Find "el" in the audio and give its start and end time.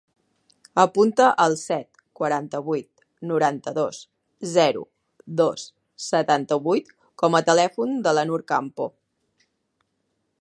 1.43-1.55